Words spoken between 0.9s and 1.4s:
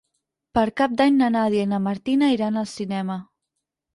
d'Any na